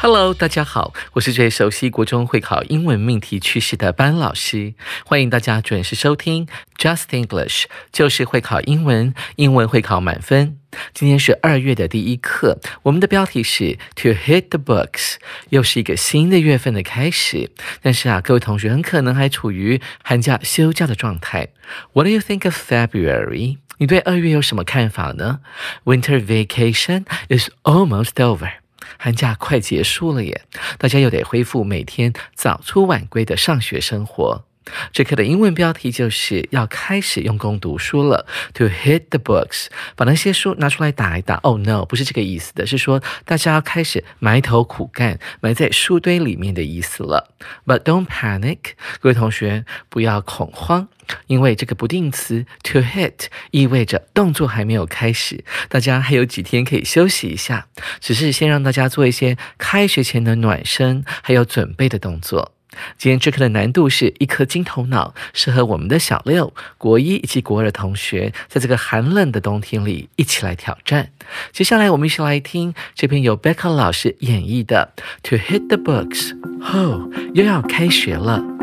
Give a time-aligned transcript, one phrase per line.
[0.00, 4.74] Hello，大家好，我是最熟悉国中会考英文命题趋势的班老师，
[5.04, 10.56] 欢迎大家准时收听 Just English，就是会考英文，英文会考满分。
[10.94, 15.16] 今天是二月的第一课，我们的标题是 To hit the books，
[15.48, 17.50] 又是一个新的月份的开始。
[17.82, 21.48] 但是啊，各位同学很可能还处于寒假休假的状态。
[21.94, 23.58] What do you think of February？
[23.78, 25.40] 你对二月有什么看法呢
[25.84, 28.52] ？Winter vacation is almost over。
[28.98, 30.42] 寒假快结束了耶，
[30.78, 34.44] 大家又得恢复每天早出晚归的上学生活。
[34.92, 41.36] 这课的英文标题就是要开始用功读书了，to hit the books，把那些书拿出来打一打。
[41.36, 47.32] Oh no，不是这个意思的，是说大家要开始埋头苦干，埋在书堆里面的意思了。
[47.64, 48.58] But don't panic，
[49.00, 50.88] 各位同学不要恐慌。
[51.26, 57.66] 因为这个不定词 to hit 意味着动作还没有开始，大家还有几天可以休息一下，
[58.00, 62.52] 只是先让大家做一些开学前的暖身还有准备的动作。
[62.96, 71.10] 今天这课的难度是一颗金头脑，适合我们的小六、国一以及国二的同学，在这个寒冷的冬天里一起来挑战。
[71.50, 74.92] 接下来我们一起来听这篇由 Becca 老师演绎的
[75.24, 76.38] To hit the books。
[76.60, 78.57] 哦，又要开学了。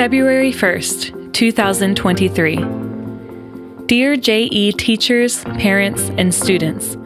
[0.00, 3.84] February 1st, 2023.
[3.84, 6.96] Dear JE teachers, parents, and students,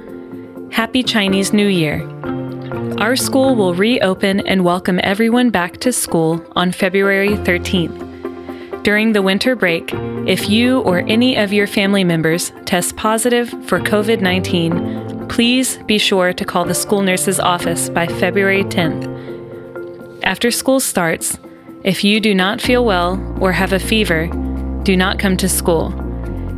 [0.70, 2.08] Happy Chinese New Year.
[3.00, 8.84] Our school will reopen and welcome everyone back to school on February 13th.
[8.84, 9.90] During the winter break,
[10.28, 15.98] if you or any of your family members test positive for COVID 19, please be
[15.98, 19.10] sure to call the school nurse's office by February 10th.
[20.22, 21.40] After school starts,
[21.84, 24.26] if you do not feel well or have a fever,
[24.84, 25.92] do not come to school.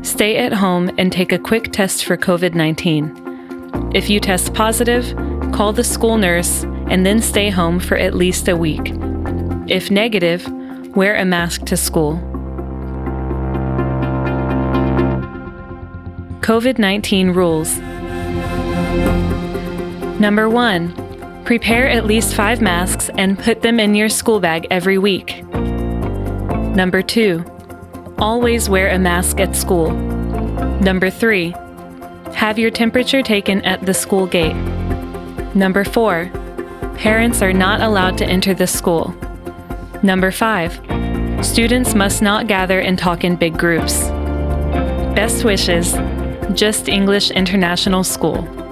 [0.03, 3.91] Stay at home and take a quick test for COVID 19.
[3.93, 5.17] If you test positive,
[5.53, 8.93] call the school nurse and then stay home for at least a week.
[9.67, 10.47] If negative,
[10.95, 12.19] wear a mask to school.
[16.41, 17.77] COVID 19 rules.
[20.21, 20.95] Number one,
[21.47, 25.45] Prepare at least five masks and put them in your school bag every week.
[26.75, 27.45] Number two,
[28.19, 29.93] always wear a mask at school.
[30.81, 31.55] Number three,
[32.35, 34.57] have your temperature taken at the school gate.
[35.55, 36.33] Number four,
[36.97, 39.15] parents are not allowed to enter the school.
[40.03, 40.73] Number five,
[41.47, 44.09] students must not gather and talk in big groups.
[45.15, 45.93] Best wishes,
[46.55, 48.66] Just English International School.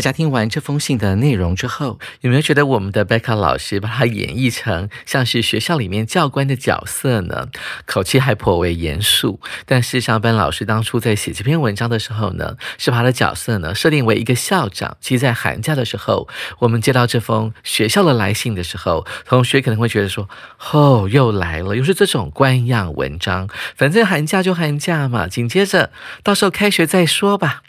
[0.00, 7.48] 大家听完这封信的内容之后，有没有觉得我们的贝卡老师把它演绎成像是学校里面教官的角色呢？
[7.84, 9.38] 口气还颇为严肃。
[9.66, 14.96] 但事实上，班老师当初在写这篇文章的时候呢，是把他的角色呢设定为一个校长。
[15.02, 16.26] 其实，在寒假的时候，
[16.60, 20.30] 我们接到这封学校的来信的时候，同学可能会觉得说
[20.72, 23.46] ：“哦，又来了，又是这种官样文章。
[23.76, 25.90] 反正寒假就寒假嘛，紧接着
[26.22, 27.64] 到时候开学再说吧。”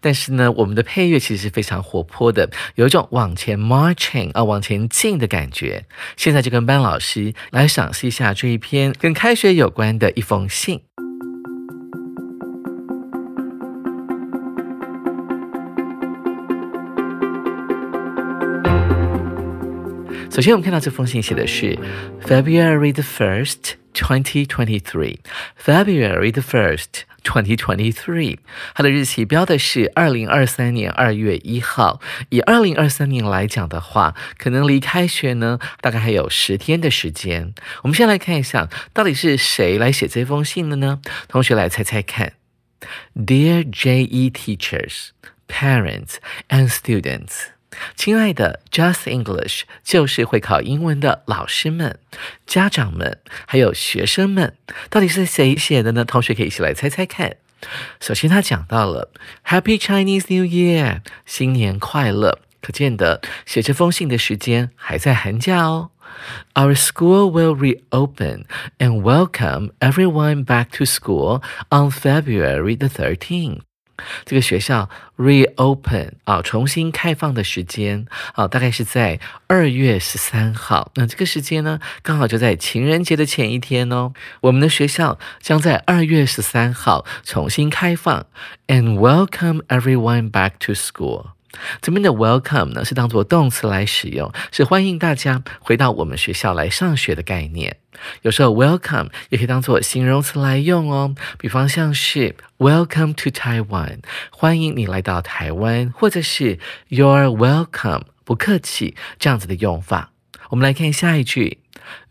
[0.00, 5.84] 但是呢，我们的配乐其实是非常活泼的，有一种往前 marching 啊，往前进的感觉。
[6.16, 10.82] 现在就跟班老师来赏析一下这一篇跟开学有关的一封信。
[20.28, 21.78] 首先，我们看到这封信写的是
[22.22, 25.16] February the first, twenty twenty three.
[25.56, 27.04] February the first.
[27.26, 28.38] Twenty twenty three，
[28.72, 32.00] 它的日期标的是二零二三年二月一号。
[32.28, 37.52] 以二零二三年来讲的话，可能离开学呢，大概还有十天的时间。
[37.82, 41.00] 我们先来看一下，到底是谁来写这封信的呢？
[41.26, 42.34] 同学来猜猜看。
[43.16, 45.08] Dear JE teachers,
[45.48, 46.18] parents
[46.48, 47.48] and students，
[47.94, 51.98] 亲爱的 Just English 就是会考英文的老师们、
[52.46, 54.54] 家长们，还有学生们，
[54.90, 56.04] 到底是谁写的呢？
[56.04, 57.36] 同学可以一起来猜猜看。
[58.00, 59.10] 首先，他讲到了
[59.44, 62.40] Happy Chinese New Year，新年快乐。
[62.60, 65.90] 可见的，写这封信的时间还在寒假哦。
[66.54, 68.44] Our school will reopen
[68.78, 73.60] and welcome everyone back to school on February the 13th.
[74.24, 80.90] 这个学校 reopen 啊，重新开放的时间啊，大概是在二月十三号。
[80.96, 84.12] 那这个时间呢，刚好就在情人节的前一天哦。
[84.42, 88.26] 我们的学校将在二月十三号重新开放
[88.66, 91.35] ，and welcome everyone back to school。
[91.80, 97.76] 这边的 welcome 呢是当做动词来使用，是欢迎大家回到我们学校来上学的概念。
[98.22, 104.00] 有时候 welcome 也可以当做形容词来用哦，比方像是 welcome to Taiwan，
[104.30, 106.58] 欢迎你来到台湾，或者是
[106.90, 110.12] you're welcome，不客气这样子的用法。
[110.50, 111.58] 我们来看下一句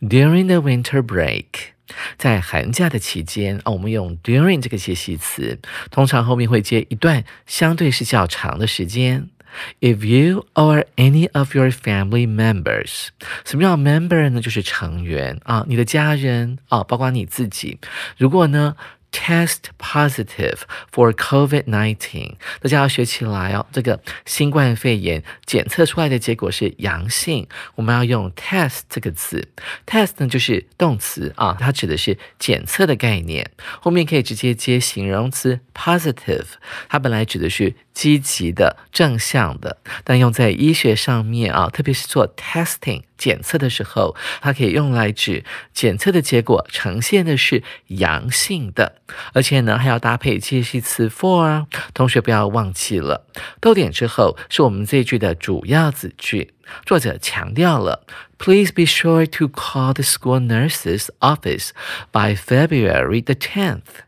[0.01, 1.45] ，during the winter break。
[2.18, 5.59] 在寒假的期间啊，我们用 during 这个介系词，
[5.92, 9.30] 通常后面会接一段相对是较长的时间。
[9.80, 13.07] If you or any of your family members，
[13.45, 14.42] 什么叫 member 呢？
[14.42, 17.80] 就是成员啊，你的家人啊，包括你自己。
[18.18, 18.75] 如果呢
[19.16, 20.60] ？Test positive
[20.92, 23.66] for COVID-19，大家要学起来哦。
[23.72, 29.48] 这个新冠肺炎检测出来的结果是阳性，我们要用 test 这个字。
[29.88, 36.46] test 呢就是动词啊，它指的是检测的概念，后面可以直接接形容词 positive，
[36.90, 43.04] 它本来指的是积极的、正向的，但用在医学上面啊，特别是做 testing。
[43.18, 49.02] 检测的时候，它可以用来指检测的结果呈现的是阳性的，
[49.34, 51.66] 而且呢还要搭配介系词 for。
[51.94, 53.26] 同学不要忘记了，
[53.60, 56.54] 逗点之后是我们这一句的主要子句。
[56.84, 58.08] 作者强调了
[58.40, 61.70] ，Please be sure to call the school nurse's office
[62.12, 64.05] by February the tenth。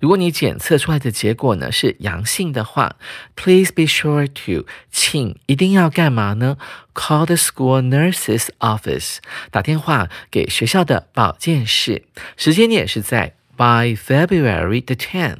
[0.00, 2.96] 如果你检测出来的结果呢是阳性的话
[3.34, 6.56] ，Please be sure to，请一定要干嘛呢
[6.94, 9.18] ？Call the school nurse's office，
[9.50, 12.04] 打电话给学校的保健室。
[12.36, 15.38] 时间点是在 by February the tenth。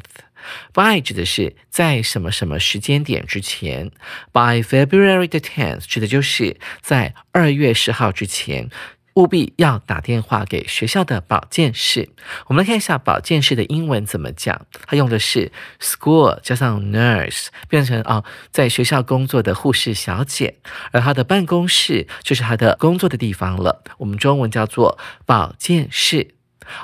[0.75, 3.91] By 指的是在什么什么时间点之前
[4.31, 8.69] ，by February the tenth 指的就是在二月十号之前。
[9.15, 12.11] 务必要打电话给学校的保健室。
[12.47, 14.67] 我们来看一下保健室的英文怎么讲。
[14.87, 20.57] 它用的是 school 加上 nurse，变成啊在学校工作的护士小姐。
[20.91, 23.85] 而她的办公室就是她的工作的地方了。
[23.99, 26.35] 我们中文叫做保健室。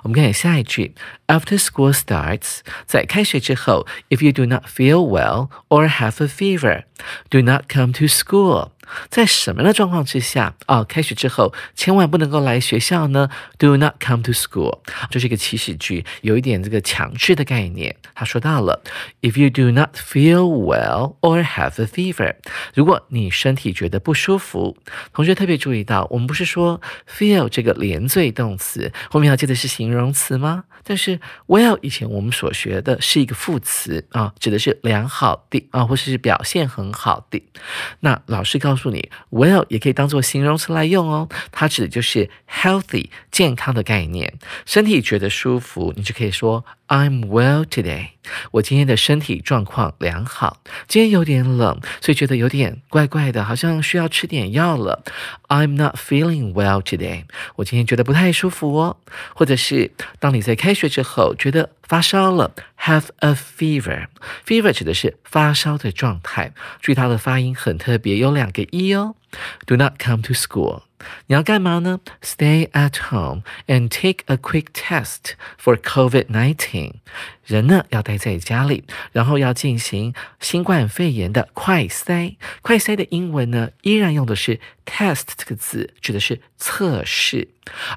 [0.03, 0.95] 我们看下一句
[1.27, 8.73] ：After school starts，在开学之后，If you do not feel well or have a fever，do not come to school。
[9.09, 10.85] 在什么样的状况之下啊？
[10.85, 13.29] 开学之后千万不能够来学校呢
[13.59, 17.95] ？Do not come to school，这是一个祈使句，有一点这个强制的概念。
[18.15, 18.83] 他说到了
[19.23, 22.35] ，If you do not feel well or have a fever，
[22.75, 24.77] 如果你身体觉得不舒服，
[25.13, 30.65] 同学特别注意到，我们不是说 feel 这个连缀动词后面要接的是形容词吗？
[30.83, 37.41] 但是 well 以前我们所学的是一个副词啊，指的是良好的啊，或是表现很好的。
[38.01, 38.80] 那老师告诉。
[38.81, 44.33] 告诉你，well 也可以当做形容词来用哦，它指的就是 healthy 健康的概念，
[44.65, 48.13] 身体觉得舒服，你就可以说 I'm well today。
[48.53, 50.63] 我今天的身体状况良好。
[50.87, 55.03] 今天有点冷，所以觉得有点怪怪的，好像需要吃点药了。
[55.49, 57.25] I'm not feeling well today。
[57.57, 58.97] 我今天觉得不太舒服哦。
[59.35, 64.07] 或者是当你在开学之后觉得发烧了，have a fever。
[64.47, 66.53] fever 指的是发烧的状态。
[66.81, 69.15] 注意它的发音很特别，有两个 e 哦。
[69.67, 70.83] Do not come to school。
[71.27, 76.95] 你要干嘛呢？Stay at home and take a quick test for COVID-19。
[77.45, 82.37] 人呢要待在家里，然后要进行新冠肺炎的快筛。
[82.63, 87.49] 快筛的英文呢依然用的是 test 这个字，指的是测试。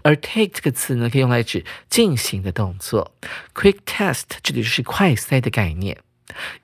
[0.03, 3.15] 而 take 这个词呢可以用来指进行的动作。
[3.53, 5.97] Quick test 指的就是快筛的概念。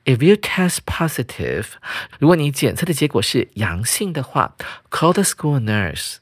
[0.05, 1.65] If you test positive，
[2.19, 4.55] 如果你检测的结果是阳性的话
[4.89, 6.17] ，call the school nurse，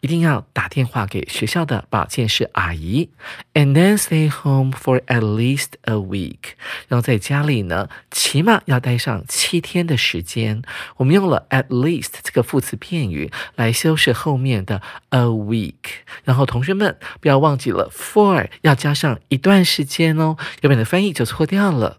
[0.00, 3.10] 一定要打电话给学校的保健室阿姨
[3.54, 6.54] ，and then stay home for at least a week，
[6.88, 10.62] 然后在家里呢，起码要待上七天的时间。
[10.96, 15.74] 我们用了 at least 这个副词片语来修饰后面的 a week，
[16.24, 21.98] 然后同学们不要忘记了 for 要加上一段时间哦，要不然的翻译就错掉了。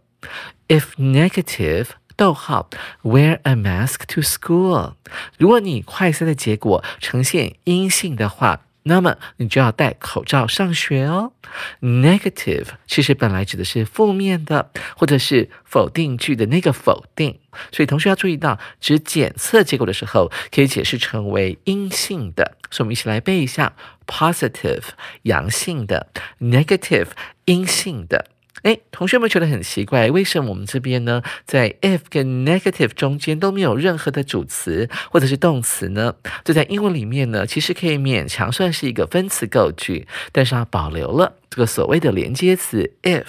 [0.67, 2.69] If negative 逗号
[3.03, 4.93] ，wear a mask to school。
[5.37, 11.33] 如果你快筛的结果呈现阴性的话，那么你就要戴口罩上学哦。
[11.81, 17.39] Negative 其实本来指的是负面的，或者是否定句的那个否定，
[17.71, 22.57] 所以同学要注意到，指检测结果的时候，可以解释成为阴性的。
[22.71, 23.73] 所以我们一起来背一下
[24.07, 24.83] ：positive
[25.23, 26.07] 阳性的
[26.39, 27.09] ，negative
[27.45, 28.27] 阴性的。
[28.63, 36.15] 哎，同学们觉得很奇怪，为什么我们这边呢，在 if 跟 negative 中间都没有任何的主词或者是动词呢？
[36.43, 41.40] 这在英文里面呢，其实可以勉强算是一个分词构句，但是它保留了。
[41.51, 43.25] 这个所谓的连接词 if，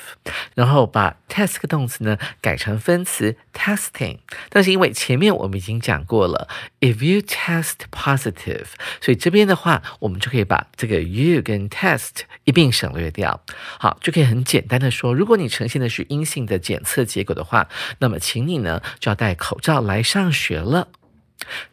[0.55, 6.47] 然后把 test 动词呢改成分词 testing，但是因为前面我们已经讲过了
[6.79, 8.67] ，if you test positive，
[9.01, 13.43] 所以这边的话我们就可以把这个 you 跟 test 一并省略掉，
[13.81, 20.87] 好，就可以很简单的说，如果你呈现的是阴性的检测结果的话，那么请你呢就要戴口罩来上学了。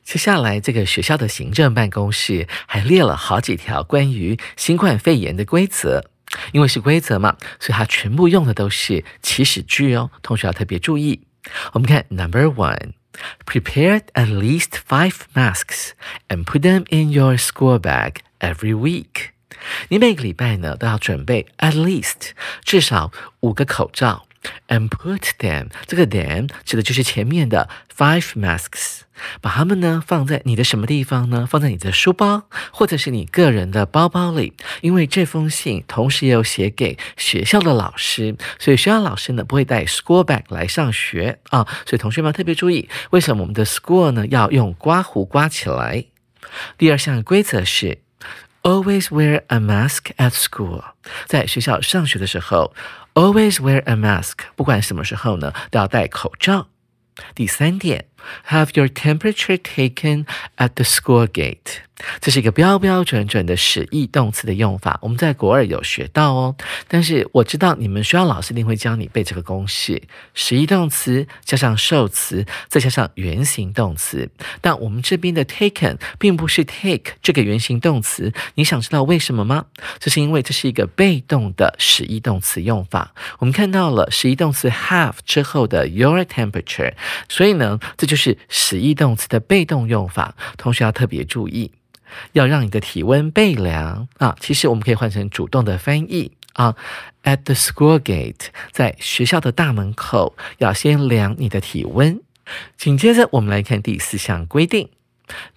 [0.04, 6.10] 接下来这个学校的行政办公室还列了好几条关于新冠肺炎的规则。
[6.52, 10.12] 因为是规则嘛，所以它全部用的都是祈使句哦。
[10.22, 11.22] 同学要特别注意。
[11.74, 15.92] 我们看 Number one，prepare at least five masks
[16.28, 19.32] and put them in your school bag every week。
[19.90, 22.32] 你每个礼拜呢都要准备 at least
[22.64, 24.26] 至少五个口罩。
[24.70, 29.02] And put them，这个 them 指的就是前面的 five masks，
[29.42, 31.46] 把它们呢放在你的什么地方呢？
[31.50, 34.54] 放在你的书包或者是你个人的包包里。
[34.80, 41.68] 因为这封信同时也有写给学校的老师，所以学校老师呢不会带 school bag 来上学啊。
[41.86, 46.06] 所以同学们特别注意，为什么我们的 school 呢要用刮胡刮起来？
[46.78, 47.98] 第二项规则是
[48.62, 50.82] always wear a mask at school，
[51.26, 52.74] 在学校上学的时候。
[53.20, 56.70] Always wear a mask，不管什么时候呢，都要戴口罩。
[57.36, 58.09] 第三点。
[58.50, 60.26] Have your temperature taken
[60.58, 61.82] at the school gate？
[62.22, 66.56] 这是一个标标准准的使役动词的用法，我们在国二有学到哦。
[66.88, 70.02] 但是我知道你们学校老师一定会教你背这个公式：
[70.34, 74.30] 使役动词加上受词，再加上原形动词。
[74.62, 79.66] 但我们这边的 taken 并不是 take 这个原形动词，你想知道为什么吗？
[80.00, 83.14] 这是因为这是一个被动的使役动词用法。
[83.40, 86.94] 我们看到了使役动词 have 之后的 your temperature，
[87.28, 91.72] 所以呢，这就是使役动词的被动用法，同学要特别注意，
[92.32, 94.36] 要让你的体温被量啊。
[94.40, 96.76] 其实我们可以换成主动的翻译啊
[97.24, 102.20] ，at the school gate，在学校的大门口要先量你的体温。
[102.76, 104.90] 紧接着我们来看第四项规定。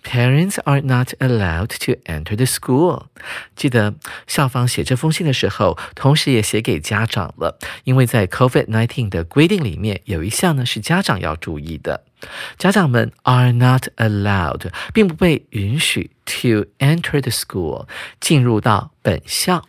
[0.05, 3.07] Parents are not allowed to enter the school。
[3.55, 3.95] 记得
[4.27, 12.05] 校方写这封信的时候，同时也写给家长了，因为在 COVID-19 的规定里面有一项呢是家长要注意的。
[12.57, 17.87] 家长们 are not allowed，并不被允许 to enter the school，
[18.21, 19.65] 进入到本校。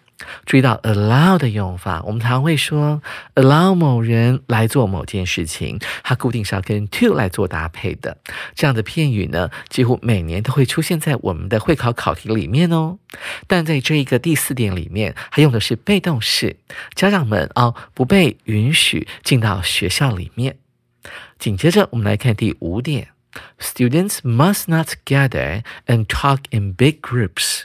[0.46, 3.02] 注意到 allow 的用法，我们常会说
[3.36, 8.18] allow 某人来做某件事情，它固定是要跟 to 来做搭配的。
[8.56, 13.00] 这样的片语呢，几乎每年都会出现在我们的会考考题里面哦。
[13.48, 16.58] 但在这一个第四点里面，它用的是被动式，
[16.96, 20.58] 家长们啊不被允许进到学校里面。
[21.38, 23.10] 紧接着我们来看第五点
[23.60, 27.64] ，Students must not gather and talk in big groups。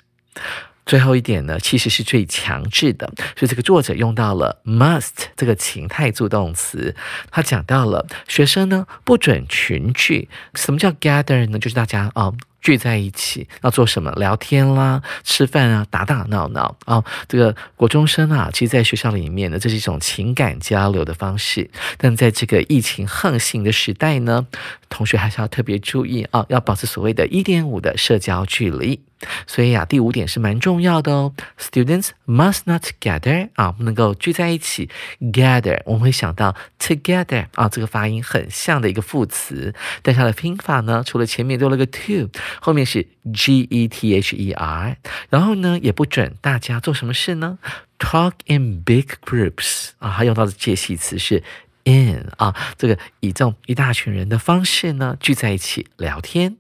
[0.88, 6.97] 最后一点呢，其实是最强制的，所以这个作者用到了 must 这个情态助动词，
[7.30, 10.28] 他讲到了学生呢不准群聚。
[10.54, 11.61] 什么叫 gather 呢？
[11.61, 12.33] 就是大家啊。
[12.61, 14.11] 聚在一起要做什么？
[14.16, 17.02] 聊天啦，吃饭啊，打打闹闹啊。
[17.28, 21.71] 这个国中生啊，其实在学校里面呢，这是一种情感交流的方式。
[21.97, 24.45] 但在这个疫情横行的时代呢，
[24.88, 29.00] 同学还是要特别注意啊，要保持所谓的一点五的社交距离。
[29.46, 31.34] 所以啊，第五点是蛮重要的哦。
[31.58, 34.88] Students must not gather 啊，不能够聚在一起。
[35.20, 42.28] Gather 我们会想到 together 啊，这个发音很像的一个副词，但它的拼法呢，除了前面多了个 to。
[42.60, 44.96] 后面是 G E T H E R，
[45.28, 47.58] 然后呢，也不准大家做什么事呢
[47.98, 51.42] ？Talk in big groups 啊，他用到的介系词是
[51.84, 56.56] in 啊，这个以这种一大群人的方式呢，聚在一起聊天。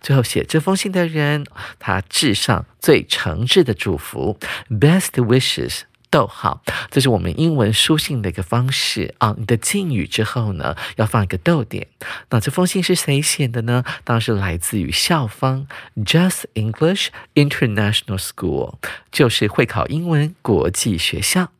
[0.00, 1.44] 最后写这封信的人，
[1.78, 5.82] 他致上最诚挚的祝福，Best wishes。
[6.10, 9.34] 逗号，这是我们英文书信的一个方式啊。
[9.36, 11.86] 你的敬语之后呢，要放一个逗点。
[12.30, 13.84] 那这封信是谁写的呢？
[14.04, 15.66] 当然是来自于校方
[15.96, 18.76] ，Just English International School，
[19.12, 21.52] 就是会考英文国际学校。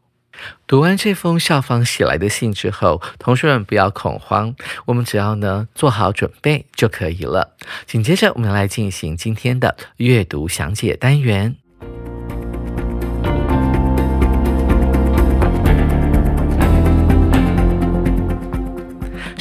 [0.67, 4.55] 读完这封校方写来的信之后，同学们不要恐慌，
[4.87, 7.55] 我们只要呢做好准备就可以了。
[7.87, 11.57] 紧接着，我们来进行今天的阅读详解单元。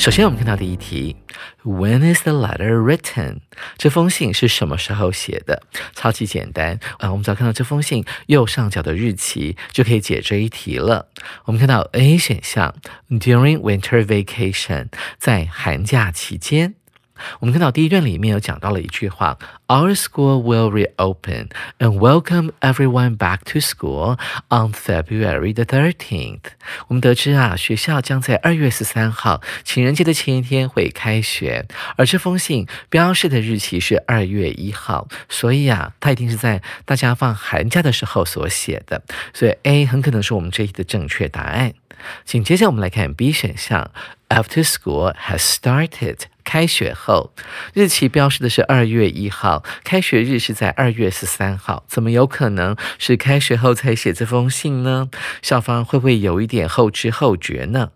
[0.07, 1.17] 首先，我们看到第一题
[1.65, 3.39] ，When is the letter written？
[3.77, 5.63] 这封信是什么时候写的？
[5.93, 7.11] 超级简单啊！
[7.11, 11.09] 我们只要看到这封信右上角的日期，就可以解这一题了。
[11.43, 12.73] 我们看到 A 选项
[13.09, 14.87] ，During winter vacation，
[15.19, 16.75] 在寒假期间。
[17.39, 24.17] 我们看到第一段里面有讲到了一句话：Our school will reopen and welcome everyone back to school
[24.50, 26.41] on February the thirteenth。
[26.88, 41.74] 我们得知啊，学校将在二月十三号情人节的前一天会开学，而这封信标示的日期是二月一号，所以啊，它一定是在大家放寒假的时候所写的，所以 A 很可能是我们这一题的正确答案。
[42.25, 43.89] 紧接着我们来看 B 选项
[44.29, 46.19] ：After school has started。
[46.48, 47.34] 开学后，
[47.74, 55.10] 日期标示的是二月一号，开学日是在二月十三号，怎么有可能是开学后才写这封信呢？
[55.42, 57.89] 校方会不会有一点后知后觉呢？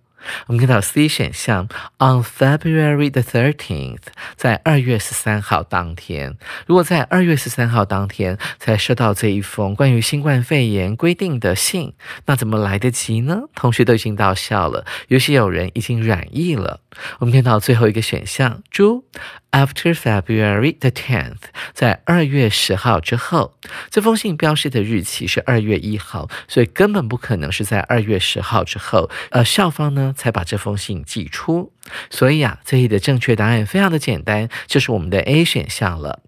[0.47, 4.01] 我们看到 C 选项，on February the thirteenth，
[4.35, 6.37] 在二月十三号当天。
[6.65, 11.93] 如果在二月十三号当天才收到这一封关于新冠肺炎规定的信，
[12.25, 13.41] 那怎么来得及呢？
[13.55, 16.79] 同学都已经到校了，有些有人已经染疫了。
[17.19, 19.05] 我们看到最后一个选项，猪。
[19.51, 21.41] After February the tenth，
[21.73, 23.53] 在二月十号之后，
[23.89, 31.73] 这封信标示的日期是二月一号，所以根本不可能是在二月十号之后，呃，校方呢才把这封信寄出。
[32.09, 36.21] 所以啊，这里的正确答案非常的简单，就是我们的 A 选项了。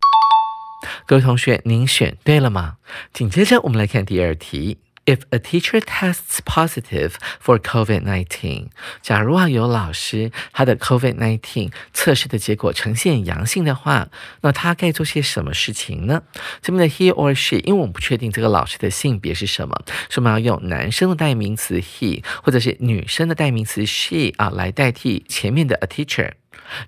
[1.05, 2.75] 各位同学，您选对了吗？
[3.13, 4.79] 紧接着我们来看第二题。
[5.05, 8.69] If a teacher tests positive for COVID-19，
[9.01, 14.07] 假如啊有老师他的 COVID-19 测试的结果呈现阳性的话，
[14.41, 16.23] 那他该做些什么事情呢？
[16.61, 19.75] 这边的 he or she，因为我们不确定这个老师的性别是什么，
[20.09, 26.31] 所以我们要用男生的代名词 he，或者是女生的代名词 she 啊来代替前面的 a teacher。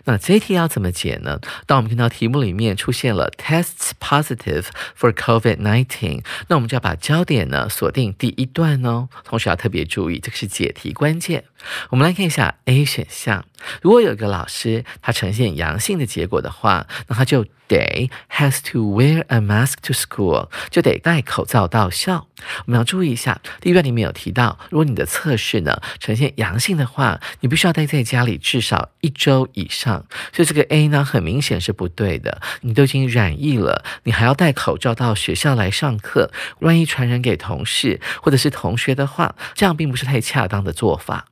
[0.06, 1.40] 那这题要怎么解呢？
[1.66, 4.66] 当我们看到题目里面出现了 tests positive
[5.00, 9.10] for COVID-19，那我们就要把焦点呢锁定第一段哦。
[9.24, 11.44] 同时要特别注意，这个是解题关键。
[11.90, 13.46] 我们来看一下 A 选项，
[13.82, 22.28] 如果有一个老师他呈现阳性的结果的话，那他就得 has to wear a mask to school，就得戴口罩到校。
[22.66, 30.06] 我们要注意一下，第一段里面有提到，如果你的测试呢呈现阳性的话，你必须要待在家里至少一周以上。
[30.34, 32.42] 所以这个 A 呢，很明显是不对的。
[32.62, 41.28] 你都已经染疫了，你还要戴口罩到学校来上课，万一传染给同事或者是同学的话，这样并不是太恰当的做法。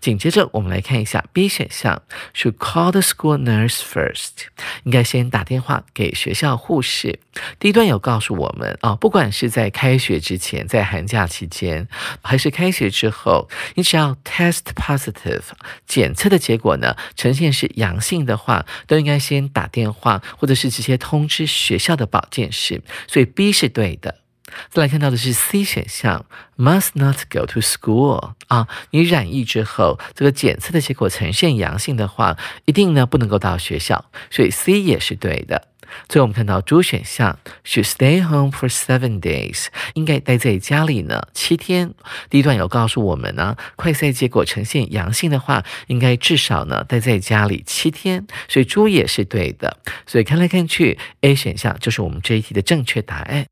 [0.00, 2.02] 紧接着，我们来看一下 B 选项
[2.34, 4.46] ，should call the school nurse first，
[4.84, 7.18] 应该先打电话给学校护士。
[7.58, 11.88] 第一段有告诉我们啊，不管是在开学之前，在寒假期间，
[12.22, 15.42] 还是开学之后，你只要 test positive，
[15.86, 22.82] 检测的结果呢呈现是阳性的话，都应该先打电话，或者是直接通知学校的保健室。
[23.08, 24.23] 所以 B 是对的。
[24.70, 26.24] 再来看到的是 C 选项
[26.56, 35.68] ，must not go to school 啊，你染疫之后，这个检测的结果呈现阳性的话，一定呢不能够到学校，所以 C 也是对的。
[36.08, 41.94] 最后我们看到 D 选项，should stay home for seven days，应该待在家里呢七天。
[42.28, 49.76] 第一段有告诉我们呢，快筛结果呈现阳性的话，应该至少呢待在家里七天，所以 D 也是对的。
[50.04, 53.46] 所以看来看去，A 选项就是我们这一题的正确答案。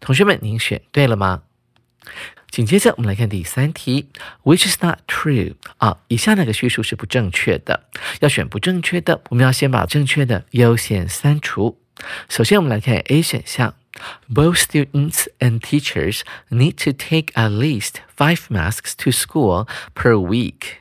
[0.00, 1.42] 同学们，您选对了吗？
[2.50, 4.08] 紧接着，我们来看第三题
[4.42, 5.54] ，Which is not true？
[5.76, 7.84] 啊，以下哪个叙述是不正确的？
[8.20, 11.78] 要选不正确的，我们要先把正确的优先删除。
[12.28, 13.74] 首先，我们来看 A 选项
[14.32, 20.78] ，Both students and teachers need to take at least five masks to school per week。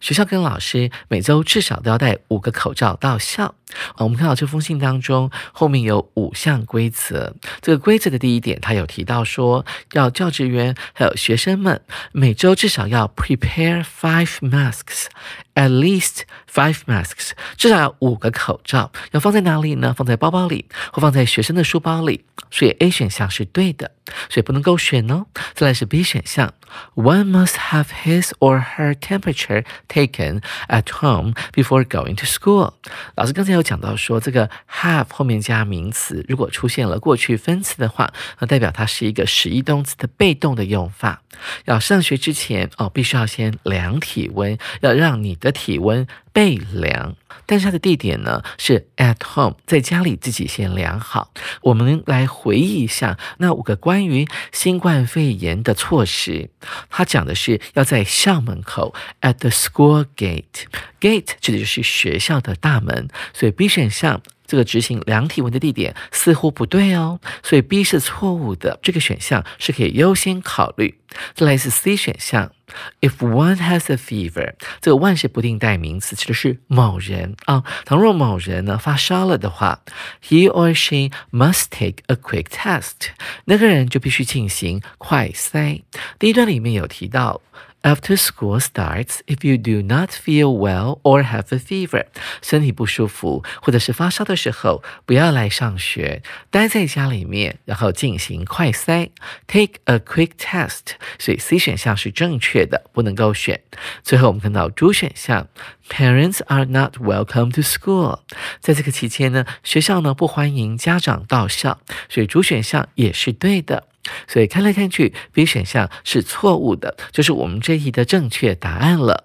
[0.00, 3.54] 学校跟老师每周至少都要戴五个口罩到校。
[3.98, 7.34] 我们看到这封信当中后面有五项规则。
[7.60, 11.80] 这个规则的第一点，他有提到说，要教职员还有学生们
[12.12, 18.92] 每周至少要 prepare five masks，at least five masks，至少要五个口罩。
[19.10, 19.92] 要放在哪里呢？
[19.96, 22.24] 放在包包里，或放在学生的书包里。
[22.50, 23.90] 所以 A 选项是对的，
[24.30, 25.26] 所以不能够选哦。
[25.54, 26.54] 再来是 B 选项
[26.94, 32.74] ，One must have his or her temperature taken at home before going to school。
[33.16, 41.22] 老师刚才有讲到说，这个 have 后面加名词，如果出现了过去分词的话，那代表它是一个实义动词的被动的用法。
[41.64, 47.16] 要上学之前哦，必须要先量体温，要让你的体温被量。
[47.44, 51.32] 但是它的地点呢是 at home，在家里自己先量好。
[51.62, 56.50] 我们来回忆一下那五个关于新冠肺炎的措施。
[56.90, 64.20] 它讲的是要在校门口 at the school gate，gate 指的就是学校的大门，所以 B 选项。
[64.46, 68.78] 这个执行量体温的地点似乎不对哦，所以 B 是错误的。
[68.82, 70.98] 这个选项是可以优先考虑。
[71.34, 72.52] 再来是 C 选项
[73.00, 77.64] ，If one has a fever，这个 one 是不定代名词，指的是某人啊。
[77.84, 79.80] 倘若某人呢发烧了的话
[80.22, 83.10] ，he or she must take a quick test，
[83.46, 85.82] 那个人就必须进行快筛。
[86.18, 87.40] 第一段里面有提到。
[87.86, 92.06] After school starts, if you do not feel well or have a fever，
[92.42, 96.20] 身体不舒服或者是发烧的时候，不要来上学，
[96.50, 99.10] 待在家里面，然后进行快筛
[99.46, 100.96] ，take a quick test。
[101.20, 103.60] 所以 C 选项是正确的，不能够选。
[104.02, 105.46] 最后我们看到 D 选项
[105.88, 108.18] ，Parents are not welcome to school。
[108.58, 113.84] 在这个期间呢，学校呢不欢迎家长到校，所以主选项也是对的。
[114.26, 119.24] 所以看来看去，B 选项是错误的，就是我们这一题的正确答案了。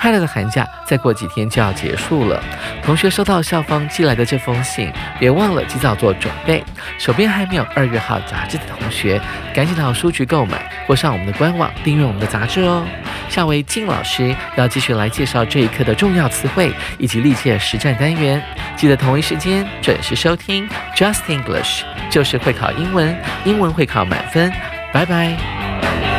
[0.00, 2.42] 快乐的寒假再过几天就要结束了，
[2.82, 6.64] 同学收到校方寄来的这封信，别忘了及早做准备。
[6.98, 9.20] 手边还没有二月号杂志的同学，
[9.54, 12.82] 赶紧到书局购买，或上我们的官网订阅我们的杂志哦。
[13.28, 18.42] 下位静老师要继续来介绍这一课的重要词汇以及历届实战单元，
[18.76, 24.50] 记得同一时间准时收听 Just English，就是会考英文，英文会考满分。
[24.92, 26.09] 拜拜。